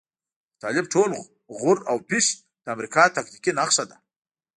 د 0.53 0.53
طالب 0.63 0.85
ټول 0.93 1.09
غور 1.57 1.77
او 1.91 1.97
پش 2.07 2.25
د 2.63 2.65
امريکا 2.75 3.03
تاکتيکي 3.15 3.51
نښه 3.59 3.83
ده. 3.89 3.97